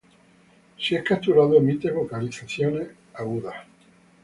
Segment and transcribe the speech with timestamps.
[0.79, 3.55] Si es capturado emite vocalizaciones agudas.